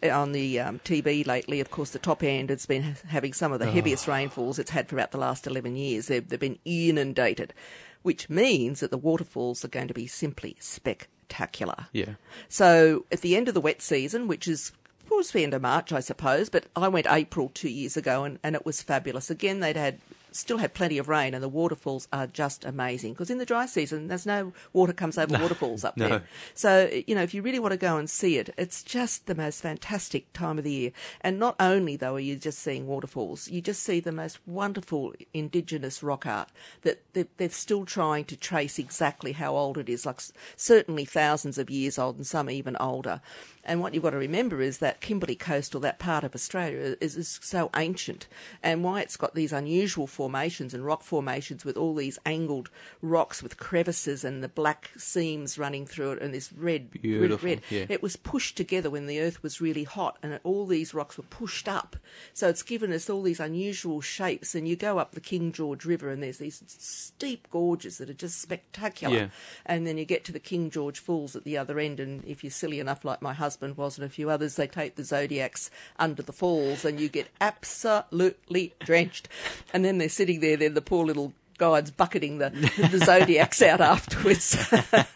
on 0.04 0.32
the 0.32 0.60
um, 0.60 0.80
TV 0.80 1.26
lately, 1.26 1.60
of 1.60 1.70
course, 1.70 1.90
the 1.90 1.98
top 1.98 2.22
end 2.22 2.50
has 2.50 2.66
been 2.66 2.96
having 3.08 3.32
some 3.32 3.52
of 3.52 3.58
the 3.58 3.70
heaviest 3.70 4.08
rainfalls 4.08 4.58
it's 4.58 4.70
had 4.70 4.88
for 4.88 4.96
about 4.96 5.12
the 5.12 5.18
last 5.18 5.46
11 5.46 5.76
years. 5.76 6.06
They've, 6.06 6.26
they've 6.26 6.40
been 6.40 6.58
inundated, 6.64 7.54
which 8.02 8.28
means 8.28 8.80
that 8.80 8.90
the 8.90 8.98
waterfalls 8.98 9.64
are 9.64 9.68
going 9.68 9.88
to 9.88 9.94
be 9.94 10.06
simply 10.06 10.56
spectacular. 10.60 11.86
Yeah. 11.92 12.14
So 12.48 13.04
at 13.12 13.20
the 13.20 13.36
end 13.36 13.48
of 13.48 13.54
the 13.54 13.60
wet 13.60 13.82
season, 13.82 14.28
which 14.28 14.48
is 14.48 14.72
towards 15.08 15.30
the 15.30 15.44
end 15.44 15.54
of 15.54 15.62
March, 15.62 15.92
I 15.92 16.00
suppose, 16.00 16.48
but 16.48 16.66
I 16.74 16.88
went 16.88 17.06
April 17.08 17.50
two 17.52 17.68
years 17.68 17.96
ago 17.96 18.24
and, 18.24 18.38
and 18.42 18.54
it 18.54 18.64
was 18.64 18.82
fabulous. 18.82 19.30
Again, 19.30 19.60
they'd 19.60 19.76
had 19.76 19.98
still 20.32 20.58
had 20.58 20.74
plenty 20.74 20.98
of 20.98 21.08
rain 21.08 21.34
and 21.34 21.42
the 21.42 21.48
waterfalls 21.48 22.08
are 22.12 22.26
just 22.26 22.64
amazing. 22.64 23.12
Because 23.12 23.30
in 23.30 23.38
the 23.38 23.46
dry 23.46 23.66
season 23.66 24.08
there's 24.08 24.26
no 24.26 24.52
water 24.72 24.92
comes 24.92 25.18
over 25.18 25.38
waterfalls 25.38 25.84
up 25.84 25.96
no. 25.96 26.08
there. 26.08 26.22
So 26.54 26.90
you 27.06 27.14
know 27.14 27.22
if 27.22 27.34
you 27.34 27.42
really 27.42 27.58
want 27.58 27.72
to 27.72 27.78
go 27.78 27.96
and 27.96 28.08
see 28.08 28.38
it 28.38 28.50
it's 28.56 28.82
just 28.82 29.26
the 29.26 29.34
most 29.34 29.62
fantastic 29.62 30.32
time 30.32 30.58
of 30.58 30.64
the 30.64 30.72
year. 30.72 30.92
And 31.20 31.38
not 31.38 31.56
only 31.60 31.96
though 31.96 32.16
are 32.16 32.20
you 32.20 32.36
just 32.36 32.58
seeing 32.58 32.86
waterfalls 32.86 33.48
you 33.48 33.60
just 33.60 33.82
see 33.82 34.00
the 34.00 34.12
most 34.12 34.38
wonderful 34.46 35.12
indigenous 35.32 36.02
rock 36.02 36.26
art 36.26 36.50
that 36.82 37.02
they're 37.12 37.48
still 37.50 37.84
trying 37.84 38.24
to 38.24 38.36
trace 38.36 38.78
exactly 38.78 39.32
how 39.32 39.56
old 39.56 39.78
it 39.78 39.88
is 39.88 40.06
like 40.06 40.20
certainly 40.56 41.04
thousands 41.04 41.58
of 41.58 41.70
years 41.70 41.98
old 41.98 42.16
and 42.16 42.26
some 42.26 42.48
even 42.50 42.76
older 42.78 43.20
and 43.64 43.80
what 43.80 43.94
you've 43.94 44.02
got 44.02 44.10
to 44.10 44.16
remember 44.16 44.60
is 44.60 44.78
that 44.78 45.00
Kimberley 45.00 45.36
Coast, 45.36 45.74
or 45.74 45.80
that 45.80 45.98
part 46.00 46.24
of 46.24 46.34
Australia, 46.34 46.96
is, 47.00 47.16
is 47.16 47.38
so 47.42 47.70
ancient, 47.76 48.26
and 48.62 48.82
why 48.82 49.00
it's 49.02 49.16
got 49.16 49.34
these 49.34 49.52
unusual 49.52 50.08
formations 50.08 50.74
and 50.74 50.84
rock 50.84 51.02
formations 51.02 51.64
with 51.64 51.76
all 51.76 51.94
these 51.94 52.18
angled 52.26 52.70
rocks 53.00 53.40
with 53.40 53.58
crevices 53.58 54.24
and 54.24 54.42
the 54.42 54.48
black 54.48 54.90
seams 54.96 55.58
running 55.58 55.86
through 55.86 56.12
it, 56.12 56.22
and 56.22 56.34
this 56.34 56.52
red, 56.52 56.90
Beautiful, 56.90 57.48
red, 57.48 57.62
red. 57.70 57.70
yeah. 57.70 57.86
It 57.88 58.02
was 58.02 58.16
pushed 58.16 58.56
together 58.56 58.90
when 58.90 59.06
the 59.06 59.20
Earth 59.20 59.42
was 59.44 59.60
really 59.60 59.84
hot, 59.84 60.18
and 60.24 60.40
all 60.42 60.66
these 60.66 60.92
rocks 60.92 61.16
were 61.16 61.22
pushed 61.24 61.68
up. 61.68 61.94
So 62.34 62.48
it's 62.48 62.64
given 62.64 62.92
us 62.92 63.08
all 63.08 63.22
these 63.22 63.38
unusual 63.40 64.00
shapes. 64.00 64.56
And 64.56 64.66
you 64.66 64.74
go 64.74 64.98
up 64.98 65.12
the 65.12 65.20
King 65.20 65.52
George 65.52 65.84
River, 65.84 66.10
and 66.10 66.20
there's 66.20 66.38
these 66.38 66.64
steep 66.66 67.48
gorges 67.50 67.98
that 67.98 68.10
are 68.10 68.14
just 68.14 68.40
spectacular. 68.40 69.14
Yeah. 69.16 69.28
And 69.64 69.86
then 69.86 69.98
you 69.98 70.04
get 70.04 70.24
to 70.24 70.32
the 70.32 70.40
King 70.40 70.68
George 70.68 70.98
Falls 70.98 71.36
at 71.36 71.44
the 71.44 71.56
other 71.56 71.78
end, 71.78 72.00
and 72.00 72.24
if 72.24 72.42
you're 72.42 72.50
silly 72.50 72.80
enough, 72.80 73.04
like 73.04 73.22
my 73.22 73.32
husband 73.32 73.51
was, 73.60 73.98
and 73.98 74.04
a 74.04 74.08
few 74.08 74.30
others, 74.30 74.56
they 74.56 74.66
take 74.66 74.94
the 74.94 75.04
Zodiacs 75.04 75.70
under 75.98 76.22
the 76.22 76.32
falls, 76.32 76.84
and 76.84 77.00
you 77.00 77.08
get 77.08 77.28
absolutely 77.40 78.74
drenched. 78.80 79.28
And 79.72 79.84
then 79.84 79.98
they're 79.98 80.08
sitting 80.08 80.40
there, 80.40 80.56
they're 80.56 80.70
the 80.70 80.80
poor 80.80 81.04
little 81.04 81.32
guides 81.58 81.90
bucketing 81.90 82.38
the, 82.38 82.50
the 82.90 82.98
Zodiacs 83.04 83.62
out 83.62 83.80
afterwards, 83.92 84.56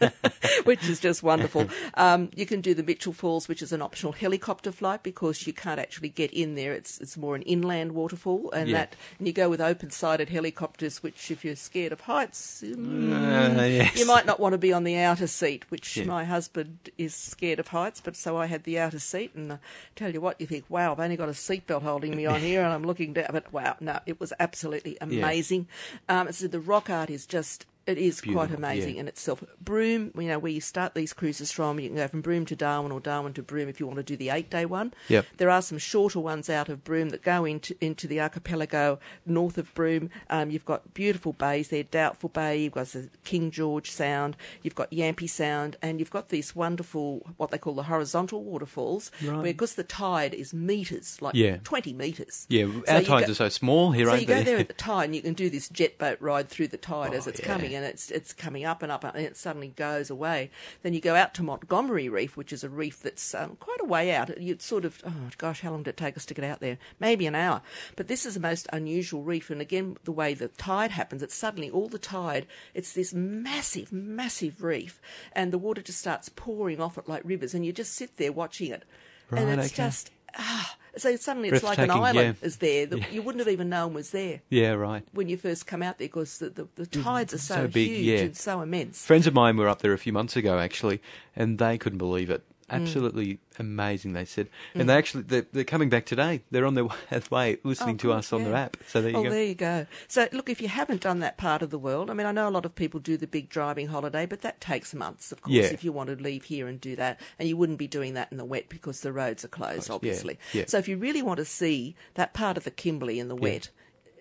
which 0.63 0.87
is 0.87 0.99
just 0.99 1.23
wonderful. 1.23 1.67
Um, 1.95 2.29
you 2.35 2.45
can 2.45 2.61
do 2.61 2.73
the 2.73 2.83
Mitchell 2.83 3.13
Falls, 3.13 3.47
which 3.47 3.61
is 3.61 3.71
an 3.71 3.81
optional 3.81 4.11
helicopter 4.13 4.71
flight 4.71 5.03
because 5.03 5.45
you 5.47 5.53
can't 5.53 5.79
actually 5.79 6.09
get 6.09 6.31
in 6.33 6.55
there. 6.55 6.73
It's 6.73 6.99
it's 6.99 7.17
more 7.17 7.35
an 7.35 7.41
inland 7.43 7.93
waterfall, 7.93 8.51
and 8.51 8.69
Yeah. 8.69 8.77
that 8.77 8.95
and 9.19 9.27
you 9.27 9.33
go 9.33 9.49
with 9.49 9.61
open-sided 9.61 10.29
helicopters, 10.29 11.01
which 11.03 11.31
if 11.31 11.43
you're 11.45 11.55
scared 11.55 11.91
of 11.91 12.01
heights, 12.01 12.63
mm, 12.65 13.57
Uh, 13.57 13.63
yes. 13.63 13.97
you 13.97 14.05
might 14.05 14.25
not 14.25 14.39
want 14.39 14.53
to 14.53 14.57
be 14.57 14.73
on 14.73 14.83
the 14.83 14.97
outer 14.97 15.27
seat, 15.27 15.65
which 15.69 15.97
Yeah. 15.97 16.05
my 16.05 16.23
husband 16.25 16.89
is 16.97 17.13
scared 17.15 17.59
of 17.59 17.69
heights, 17.69 18.01
but 18.03 18.15
so 18.15 18.37
I 18.37 18.45
had 18.47 18.63
the 18.63 18.79
outer 18.79 18.99
seat, 18.99 19.31
and 19.35 19.51
uh, 19.53 19.57
tell 19.95 20.11
you 20.13 20.21
what, 20.21 20.39
you 20.39 20.47
think, 20.47 20.65
wow, 20.69 20.91
I've 20.91 20.99
only 20.99 21.15
got 21.17 21.29
a 21.29 21.33
seatbelt 21.33 21.81
holding 21.83 22.15
me 22.15 22.25
on 22.25 22.41
here, 22.41 22.61
and 22.61 22.71
I'm 22.73 22.83
looking 22.83 23.13
down, 23.13 23.27
but 23.31 23.51
wow, 23.53 23.75
no, 23.79 23.99
it 24.05 24.19
was 24.19 24.33
absolutely 24.39 24.97
amazing. 25.01 25.67
Um, 26.09 26.26
so 26.31 26.47
the 26.47 26.59
rock 26.59 26.89
art 26.89 27.09
is 27.09 27.25
just. 27.25 27.65
It 27.87 27.97
is 27.97 28.19
quite 28.21 28.51
amazing 28.53 28.95
yeah. 28.95 29.01
in 29.01 29.07
itself. 29.07 29.41
Broome, 29.61 30.11
you 30.15 30.27
know, 30.27 30.37
where 30.39 30.51
you 30.51 30.59
start 30.61 30.93
these 30.93 31.13
cruises 31.13 31.51
from, 31.51 31.79
you 31.79 31.87
can 31.87 31.95
go 31.97 32.07
from 32.09 32.21
Broome 32.21 32.45
to 32.47 32.55
Darwin 32.55 32.91
or 32.91 32.99
Darwin 32.99 33.33
to 33.33 33.41
Broome 33.41 33.69
if 33.69 33.79
you 33.79 33.87
want 33.87 33.97
to 33.97 34.03
do 34.03 34.17
the 34.17 34.29
eight 34.29 34.49
day 34.49 34.65
one. 34.65 34.93
Yep. 35.07 35.25
There 35.37 35.49
are 35.49 35.61
some 35.61 35.77
shorter 35.77 36.19
ones 36.19 36.49
out 36.49 36.67
of 36.67 36.83
Broome 36.83 37.09
that 37.09 37.23
go 37.23 37.45
into 37.45 37.75
into 37.81 38.05
the 38.07 38.19
archipelago 38.19 38.99
north 39.25 39.57
of 39.57 39.73
Broome. 39.73 40.09
Um, 40.29 40.51
you've 40.51 40.65
got 40.65 40.93
beautiful 40.93 41.33
bays 41.33 41.69
there, 41.69 41.83
Doubtful 41.83 42.29
Bay, 42.29 42.57
you've 42.63 42.73
got 42.73 42.87
the 42.87 43.09
King 43.23 43.51
George 43.51 43.89
Sound, 43.89 44.35
you've 44.63 44.75
got 44.75 44.91
Yampi 44.91 45.29
Sound, 45.29 45.77
and 45.81 45.99
you've 45.99 46.11
got 46.11 46.29
these 46.29 46.55
wonderful, 46.55 47.25
what 47.37 47.51
they 47.51 47.57
call 47.57 47.73
the 47.73 47.83
horizontal 47.83 48.43
waterfalls, 48.43 49.11
Right. 49.23 49.33
where 49.35 49.43
because 49.43 49.75
the 49.75 49.83
tide 49.83 50.33
is 50.33 50.53
metres, 50.53 51.21
like 51.21 51.35
Yeah. 51.35 51.57
20 51.63 51.93
metres. 51.93 52.45
Yeah, 52.49 52.63
our 52.65 52.99
you 52.99 53.05
tides 53.05 53.27
go- 53.27 53.31
are 53.31 53.35
so 53.35 53.49
small 53.49 53.91
here, 53.91 54.07
so 54.07 54.15
you 54.15 54.25
go 54.25 54.43
there 54.43 54.57
at 54.57 54.67
the 54.67 54.73
tide 54.73 55.05
and 55.05 55.15
you 55.15 55.21
can 55.21 55.33
do 55.33 55.49
this 55.49 55.69
jet 55.69 55.97
boat 55.97 56.17
ride 56.19 56.49
through 56.49 56.67
the 56.67 56.77
tide 56.77 57.13
as 57.13 57.27
Oh, 57.27 57.29
it's 57.29 57.39
yeah. 57.39 57.45
coming 57.45 57.73
and 57.77 57.85
it's 57.85 58.11
it's 58.11 58.33
coming 58.33 58.65
up 58.65 58.83
and 58.83 58.91
up 58.91 59.03
and 59.03 59.15
it 59.15 59.37
suddenly 59.37 59.69
goes 59.69 60.09
away. 60.09 60.49
Then 60.83 60.93
you 60.93 60.99
go 60.99 61.15
out 61.15 61.33
to 61.35 61.43
Montgomery 61.43 62.09
Reef, 62.09 62.35
which 62.35 62.51
is 62.51 62.63
a 62.63 62.69
reef 62.69 63.01
that's 63.01 63.33
um, 63.33 63.55
quite 63.59 63.79
a 63.79 63.85
way 63.85 64.13
out. 64.13 64.41
You'd 64.41 64.61
sort 64.61 64.83
of, 64.83 65.01
oh 65.05 65.29
gosh, 65.37 65.61
how 65.61 65.71
long 65.71 65.83
did 65.83 65.91
it 65.91 65.97
take 65.97 66.17
us 66.17 66.25
to 66.25 66.33
get 66.33 66.43
out 66.43 66.59
there? 66.59 66.77
Maybe 66.99 67.27
an 67.27 67.35
hour. 67.35 67.61
But 67.95 68.07
this 68.07 68.25
is 68.25 68.33
the 68.33 68.39
most 68.39 68.67
unusual 68.73 69.23
reef 69.23 69.49
and 69.49 69.61
again, 69.61 69.97
the 70.03 70.11
way 70.11 70.33
the 70.33 70.49
tide 70.49 70.91
happens, 70.91 71.23
it's 71.23 71.35
suddenly 71.35 71.69
all 71.69 71.87
the 71.87 71.99
tide, 71.99 72.47
it's 72.73 72.93
this 72.93 73.13
massive, 73.13 73.93
massive 73.93 74.63
reef 74.63 74.99
and 75.33 75.53
the 75.53 75.57
water 75.57 75.81
just 75.81 75.99
starts 75.99 76.29
pouring 76.29 76.81
off 76.81 76.97
it 76.97 77.07
like 77.07 77.21
rivers 77.23 77.53
and 77.53 77.65
you 77.65 77.71
just 77.71 77.93
sit 77.93 78.17
there 78.17 78.31
watching 78.31 78.71
it. 78.71 78.83
and 79.31 79.59
it's 79.59 79.67
okay. 79.73 79.83
just, 79.83 80.11
ah, 80.37 80.66
so 80.97 81.15
suddenly 81.15 81.49
it's 81.49 81.63
like 81.63 81.77
an 81.77 81.91
island 81.91 82.37
yeah. 82.39 82.45
is 82.45 82.57
there 82.57 82.85
that 82.85 83.11
you 83.11 83.21
wouldn't 83.21 83.39
have 83.39 83.51
even 83.51 83.69
known 83.69 83.93
was 83.93 84.11
there 84.11 84.41
yeah, 84.49 84.71
right. 84.71 85.03
when 85.13 85.29
you 85.29 85.37
first 85.37 85.67
come 85.67 85.81
out 85.81 85.97
there 85.97 86.07
because 86.07 86.39
the, 86.39 86.49
the, 86.49 86.67
the 86.75 86.85
mm, 86.85 87.03
tides 87.03 87.33
are 87.33 87.37
so, 87.37 87.55
so 87.55 87.67
big, 87.67 87.89
huge 87.89 88.05
yeah. 88.05 88.19
and 88.25 88.37
so 88.37 88.61
immense. 88.61 89.05
Friends 89.05 89.27
of 89.27 89.33
mine 89.33 89.57
were 89.57 89.67
up 89.67 89.81
there 89.81 89.93
a 89.93 89.97
few 89.97 90.13
months 90.13 90.35
ago, 90.35 90.59
actually, 90.59 91.01
and 91.35 91.57
they 91.57 91.77
couldn't 91.77 91.97
believe 91.97 92.29
it. 92.29 92.43
Absolutely 92.69 93.39
amazing, 93.59 94.13
they 94.13 94.25
said. 94.25 94.47
Mm. 94.75 94.81
And 94.81 94.89
they 94.89 94.93
actually, 94.95 95.23
they're, 95.23 95.45
they're 95.53 95.63
coming 95.63 95.89
back 95.89 96.05
today. 96.05 96.41
They're 96.51 96.65
on 96.65 96.75
their 96.75 96.85
way 97.31 97.57
listening 97.63 97.95
Oh, 97.95 97.99
to 97.99 98.11
us 98.13 98.33
on 98.33 98.41
yeah. 98.41 98.47
their 98.49 98.55
app. 98.57 98.77
So 98.87 99.01
there 99.01 99.11
you 99.11 99.17
oh, 99.17 99.23
go. 99.23 99.29
there 99.29 99.43
you 99.43 99.55
go. 99.55 99.85
So, 100.07 100.27
look, 100.33 100.49
if 100.49 100.61
you 100.61 100.67
haven't 100.67 101.01
done 101.01 101.19
that 101.19 101.37
part 101.37 101.61
of 101.61 101.69
the 101.69 101.79
world, 101.79 102.09
I 102.09 102.13
mean, 102.13 102.27
I 102.27 102.31
know 102.31 102.47
a 102.47 102.51
lot 102.51 102.65
of 102.65 102.75
people 102.75 102.99
do 102.99 103.15
the 103.17 103.27
big 103.27 103.49
driving 103.49 103.87
holiday, 103.87 104.25
but 104.25 104.41
that 104.41 104.59
takes 104.59 104.93
months, 104.93 105.31
of 105.31 105.41
course, 105.41 105.53
Yeah. 105.55 105.63
if 105.63 105.83
you 105.83 105.91
want 105.91 106.09
to 106.09 106.15
leave 106.15 106.43
here 106.45 106.67
and 106.67 106.79
do 106.81 106.95
that. 106.97 107.19
And 107.39 107.47
you 107.47 107.55
wouldn't 107.55 107.79
be 107.79 107.87
doing 107.87 108.15
that 108.15 108.29
in 108.31 108.37
the 108.37 108.45
wet 108.45 108.67
because 108.69 108.99
the 109.01 109.13
roads 109.13 109.45
are 109.45 109.49
closed, 109.49 109.89
obviously. 109.89 110.37
yeah. 110.53 110.65
So, 110.67 110.77
if 110.77 110.87
you 110.87 110.97
really 110.97 111.21
want 111.21 111.37
to 111.37 111.45
see 111.45 111.95
that 112.15 112.33
part 112.33 112.57
of 112.57 112.63
the 112.65 112.71
Kimberley 112.71 113.19
in 113.19 113.27
the 113.29 113.35
wet, 113.35 113.69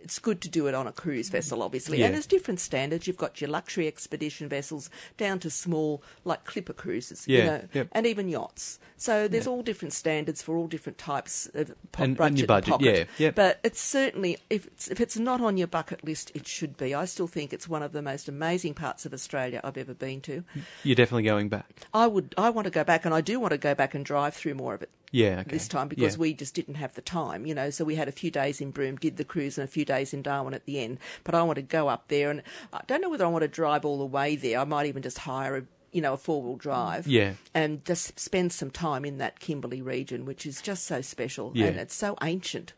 it's 0.06 0.20
good 0.20 0.40
to 0.42 0.48
do 0.48 0.68
it 0.68 0.74
on 0.74 0.86
a 0.86 0.92
cruise 0.92 1.28
vessel, 1.30 1.62
obviously. 1.64 1.98
Yeah. 1.98 2.06
And 2.06 2.14
there's 2.14 2.26
different 2.26 2.60
standards. 2.60 3.08
You've 3.08 3.16
got 3.16 3.40
your 3.40 3.50
luxury 3.50 3.88
expedition 3.88 4.48
vessels 4.48 4.88
down 5.16 5.40
to 5.40 5.50
small, 5.50 6.00
like 6.24 6.44
clipper 6.44 6.72
cruises, 6.72 7.26
you 7.26 7.38
Yeah, 7.38 7.44
know, 7.46 7.62
yep. 7.74 7.88
and 7.90 8.06
even 8.06 8.28
yachts. 8.28 8.78
So 8.96 9.26
there's 9.26 9.48
all 9.48 9.62
different 9.62 9.92
standards 9.92 10.42
for 10.42 10.56
all 10.56 10.68
different 10.68 10.96
types 10.96 11.50
of 11.54 11.74
po- 11.90 12.04
And- 12.04 12.10
and 12.10 12.16
budget, 12.16 12.38
your 12.38 12.46
budget, 12.46 12.70
pocket. 12.70 12.84
yeah, 13.18 13.26
yep. 13.26 13.34
But 13.34 13.58
it's 13.64 13.80
certainly 13.80 14.38
if 14.48 14.66
it's, 14.68 14.88
if 14.88 15.00
it's 15.00 15.16
not 15.18 15.40
on 15.40 15.56
your 15.56 15.66
bucket 15.66 16.04
list, 16.04 16.30
it 16.34 16.46
should 16.46 16.76
be. 16.76 16.94
I 16.94 17.04
still 17.04 17.26
think 17.26 17.52
it's 17.52 17.68
one 17.68 17.82
of 17.82 17.90
the 17.92 18.00
most 18.02 18.28
amazing 18.28 18.74
parts 18.74 19.04
of 19.06 19.12
Australia 19.12 19.60
I've 19.64 19.76
ever 19.76 19.92
been 19.94 20.20
to. 20.22 20.44
You're 20.84 20.94
definitely 20.94 21.24
going 21.24 21.48
back. 21.48 21.82
I 21.92 22.06
would 22.06 22.32
I 22.38 22.48
want 22.50 22.66
to 22.66 22.70
go 22.70 22.84
back, 22.84 23.04
and 23.04 23.12
I 23.12 23.20
do 23.20 23.40
want 23.40 23.50
to 23.50 23.58
go 23.58 23.74
back 23.74 23.92
and 23.94 24.04
drive 24.04 24.34
through 24.34 24.54
more 24.54 24.72
of 24.74 24.82
it 24.82 24.90
Yeah, 25.16 25.40
okay. 25.40 25.50
this 25.52 25.66
time 25.68 25.88
because 25.88 26.14
Yeah. 26.16 26.20
we 26.20 26.34
just 26.34 26.54
didn't 26.54 26.74
have 26.74 26.94
the 26.94 27.00
time, 27.02 27.46
you 27.46 27.54
know. 27.54 27.70
So 27.70 27.84
we 27.84 27.94
had 27.94 28.08
a 28.08 28.12
few 28.12 28.30
days 28.30 28.60
in 28.60 28.70
Broome, 28.70 28.96
did 28.96 29.16
the 29.16 29.24
cruise, 29.24 29.56
and 29.58 29.64
a 29.64 29.70
few 29.70 29.84
days 29.84 30.12
in 30.12 30.22
Darwin 30.22 30.52
at 30.54 30.66
the 30.66 30.78
end. 30.80 30.98
But 31.24 31.34
I 31.34 31.42
want 31.42 31.56
to 31.56 31.62
go 31.62 31.88
up 31.88 32.08
there, 32.08 32.30
and 32.30 32.42
I 32.72 32.82
don't 32.86 33.00
know 33.00 33.08
whether 33.08 33.24
I 33.24 33.28
want 33.28 33.42
to 33.42 33.48
drive 33.48 33.84
all 33.84 33.98
the 33.98 34.04
way 34.18 34.36
there. 34.36 34.58
I 34.60 34.64
might 34.64 34.86
even 34.86 35.02
just 35.02 35.18
hire 35.20 35.56
a 35.56 35.62
you 35.92 36.02
know 36.02 36.12
a 36.12 36.16
four 36.18 36.42
wheel 36.42 36.56
drive, 36.56 37.06
Yeah. 37.06 37.34
and 37.54 37.82
just 37.86 38.20
spend 38.20 38.52
some 38.52 38.70
time 38.70 39.04
in 39.06 39.16
that 39.18 39.40
Kimberley 39.40 39.80
region, 39.80 40.26
which 40.26 40.44
is 40.44 40.60
just 40.60 40.84
so 40.84 41.00
special 41.00 41.52
Yeah. 41.54 41.66
and 41.66 41.78
it's 41.78 41.94
so 41.94 42.16
ancient. 42.22 42.74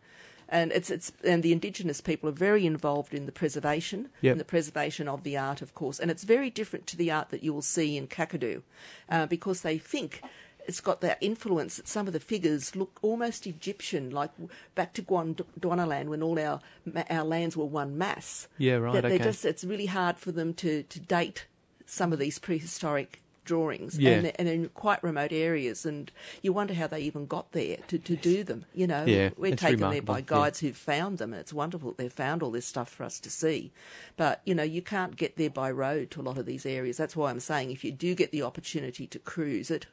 And 0.50 0.70
it's 0.72 0.88
it's 0.90 1.10
and 1.24 1.42
the 1.42 1.52
indigenous 1.52 2.00
people 2.00 2.28
are 2.28 2.32
very 2.48 2.64
involved 2.64 3.12
in 3.12 3.26
the 3.26 3.32
preservation 3.32 4.08
Yep. 4.22 4.32
and 4.32 4.40
the 4.40 4.44
preservation 4.44 5.08
of 5.08 5.22
the 5.24 5.36
art, 5.36 5.60
of 5.62 5.74
course. 5.74 5.98
And 5.98 6.10
it's 6.10 6.22
very 6.24 6.48
different 6.48 6.86
to 6.86 6.96
the 6.96 7.10
art 7.10 7.28
that 7.30 7.42
you 7.42 7.52
will 7.52 7.60
see 7.76 7.96
in 7.96 8.06
Kakadu, 8.06 8.62
uh, 9.10 9.26
because 9.26 9.60
they 9.62 9.76
think 9.78 10.22
it's 10.68 10.80
got 10.80 11.00
that 11.00 11.18
influence 11.20 11.76
that 11.78 11.88
some 11.88 12.06
of 12.06 12.12
the 12.12 12.20
figures 12.20 12.76
look 12.76 12.98
almost 13.02 13.46
Egyptian, 13.46 14.10
like 14.10 14.30
back 14.74 14.92
to 14.94 15.02
Gondwanaland 15.02 16.06
when 16.08 16.22
all 16.22 16.38
our 16.38 16.60
our 17.10 17.24
lands 17.24 17.56
were 17.56 17.64
one 17.64 17.98
mass. 17.98 18.46
Yeah, 18.58 18.74
right, 18.76 18.92
That 18.92 19.06
okay. 19.06 19.18
just 19.18 19.44
it's 19.44 19.64
really 19.64 19.86
hard 19.86 20.18
for 20.18 20.30
them 20.30 20.54
to 20.54 20.82
to 20.84 21.00
date 21.00 21.46
some 21.86 22.12
of 22.12 22.18
these 22.18 22.38
prehistoric 22.38 23.22
drawings 23.44 23.98
Yeah. 23.98 24.10
and, 24.10 24.32
and 24.38 24.46
in 24.46 24.68
quite 24.74 25.02
remote 25.02 25.32
areas 25.32 25.86
and 25.86 26.12
you 26.42 26.52
wonder 26.52 26.74
how 26.74 26.86
they 26.86 27.00
even 27.00 27.24
got 27.24 27.52
there 27.52 27.78
to, 27.88 27.98
to 27.98 28.14
do 28.14 28.44
them 28.44 28.66
you 28.74 28.86
know 28.86 29.06
Yeah, 29.06 29.30
we're 29.38 29.56
taken 29.56 29.88
there 29.90 30.02
by 30.02 30.18
yeah. 30.18 30.24
guides 30.26 30.60
who've 30.60 30.76
found 30.76 31.16
them 31.16 31.32
and 31.32 31.40
it's 31.40 31.54
wonderful 31.54 31.88
that 31.92 31.96
they've 31.96 32.12
found 32.12 32.42
all 32.42 32.50
this 32.50 32.66
stuff 32.66 32.90
for 32.90 33.04
us 33.04 33.18
to 33.20 33.30
see 33.30 33.72
but 34.18 34.42
you 34.44 34.54
know 34.54 34.62
you 34.62 34.82
can't 34.82 35.16
get 35.16 35.38
there 35.38 35.48
by 35.48 35.70
road 35.70 36.10
to 36.10 36.20
a 36.20 36.26
lot 36.28 36.36
of 36.36 36.44
these 36.44 36.66
areas 36.66 36.98
that's 36.98 37.16
why 37.16 37.30
i'm 37.30 37.40
saying 37.40 37.70
if 37.70 37.82
you 37.82 37.90
do 37.90 38.14
get 38.14 38.32
the 38.32 38.42
opportunity 38.42 39.06
to 39.06 39.18
cruise 39.18 39.70
it 39.70 39.86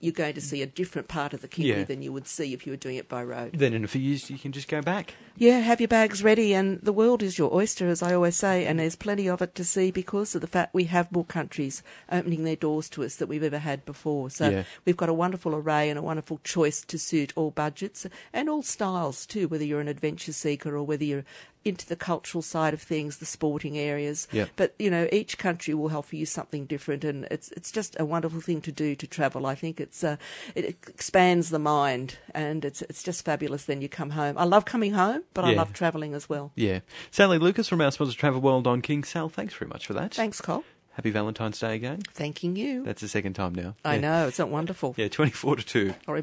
you're 0.00 0.12
going 0.12 0.34
to 0.34 0.40
see 0.40 0.62
a 0.62 0.66
different 0.66 1.08
part 1.08 1.32
of 1.34 1.42
the 1.42 1.48
Kimberley 1.48 1.80
Yeah. 1.80 1.84
than 1.84 2.02
you 2.02 2.12
would 2.12 2.26
see 2.26 2.52
if 2.54 2.66
you 2.66 2.72
were 2.72 2.76
doing 2.76 2.96
it 2.96 3.08
by 3.08 3.22
road. 3.22 3.52
Then 3.54 3.74
in 3.74 3.84
a 3.84 3.88
few 3.88 4.00
years, 4.00 4.30
you 4.30 4.38
can 4.38 4.50
just 4.52 4.66
go 4.68 4.80
back. 4.80 5.14
Yeah, 5.36 5.58
have 5.60 5.80
your 5.80 5.88
bags 5.88 6.22
ready, 6.22 6.52
and 6.54 6.80
the 6.82 6.92
world 6.92 7.22
is 7.22 7.38
your 7.38 7.54
oyster, 7.54 7.88
as 7.88 8.02
I 8.02 8.14
always 8.14 8.36
say, 8.36 8.66
and 8.66 8.78
there's 8.78 8.96
plenty 8.96 9.28
of 9.28 9.40
it 9.42 9.54
to 9.54 9.64
see 9.64 9.90
because 9.90 10.34
of 10.34 10.40
the 10.40 10.46
fact 10.46 10.74
we 10.74 10.84
have 10.84 11.10
more 11.12 11.24
countries 11.24 11.82
opening 12.10 12.44
their 12.44 12.56
doors 12.56 12.88
to 12.90 13.04
us 13.04 13.16
than 13.16 13.28
we've 13.28 13.42
ever 13.42 13.58
had 13.58 13.84
before. 13.86 14.30
So 14.30 14.48
Yeah. 14.50 14.64
we've 14.84 14.96
got 14.96 15.08
a 15.08 15.14
wonderful 15.14 15.54
array 15.54 15.88
and 15.88 15.98
a 15.98 16.02
wonderful 16.02 16.40
choice 16.44 16.82
to 16.82 16.98
suit 16.98 17.32
all 17.36 17.50
budgets 17.50 18.06
and 18.32 18.48
all 18.50 18.62
styles 18.62 19.24
too, 19.26 19.48
whether 19.48 19.64
you're 19.64 19.80
an 19.80 19.88
adventure 19.88 20.32
seeker 20.32 20.76
or 20.76 20.82
whether 20.84 21.04
you're 21.04 21.24
into 21.64 21.86
the 21.86 21.96
cultural 21.96 22.42
side 22.42 22.72
of 22.74 22.80
things, 22.80 23.18
the 23.18 23.26
sporting 23.26 23.76
areas. 23.78 24.26
Yeah. 24.32 24.46
But 24.56 24.74
you 24.78 24.90
know, 24.90 25.08
each 25.12 25.36
country 25.38 25.74
will 25.74 25.94
offer 25.96 26.16
you 26.16 26.26
something 26.26 26.66
different, 26.66 27.04
and 27.04 27.24
it's 27.30 27.50
it's 27.52 27.70
just 27.70 27.96
a 28.00 28.04
wonderful 28.04 28.40
thing 28.40 28.60
to 28.62 28.72
do 28.72 28.94
to 28.96 29.06
travel. 29.06 29.46
I 29.46 29.54
think 29.54 29.80
it's 29.80 30.02
uh, 30.02 30.16
it 30.54 30.64
expands 30.64 31.50
the 31.50 31.58
mind, 31.58 32.16
and 32.34 32.64
it's 32.64 32.82
it's 32.82 33.02
just 33.02 33.24
fabulous. 33.24 33.64
Then 33.64 33.82
you 33.82 33.88
come 33.88 34.10
home. 34.10 34.38
I 34.38 34.44
love 34.44 34.64
coming 34.64 34.92
home, 34.92 35.22
but 35.34 35.44
I 35.44 35.52
love 35.52 35.72
travelling 35.72 36.14
as 36.14 36.28
well. 36.28 36.52
Yeah. 36.54 36.80
Sally 37.10 37.38
Lucas 37.38 37.68
from 37.68 37.80
our 37.80 37.90
sponsor 37.92 38.16
Travel 38.16 38.40
World 38.40 38.66
on 38.66 38.80
King 38.82 39.04
Sal, 39.04 39.28
thanks 39.28 39.54
very 39.54 39.68
much 39.68 39.86
for 39.86 39.92
that. 39.94 40.14
Thanks, 40.14 40.40
Cole. 40.40 40.64
Happy 40.94 41.10
Valentine's 41.10 41.58
Day 41.58 41.74
again. 41.76 42.00
Thanking 42.14 42.56
you. 42.56 42.84
That's 42.84 43.00
the 43.00 43.08
second 43.08 43.34
time 43.34 43.54
now. 43.54 43.76
I 43.84 43.94
Yeah. 43.94 44.00
know, 44.00 44.28
it's 44.28 44.38
not 44.38 44.48
wonderful. 44.50 44.94
Yeah, 44.98 45.08
24 45.08 45.56
to 45.56 45.62
2. 45.64 45.94
Or 46.08 46.16